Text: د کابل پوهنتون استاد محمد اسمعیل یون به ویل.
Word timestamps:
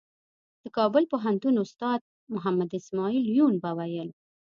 د 0.63 0.63
کابل 0.77 1.03
پوهنتون 1.11 1.55
استاد 1.63 1.99
محمد 2.33 2.69
اسمعیل 2.79 3.25
یون 3.37 3.53
به 3.63 3.71
ویل. 3.77 4.09